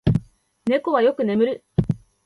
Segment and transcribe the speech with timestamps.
[0.67, 1.65] 猫はよく眠る。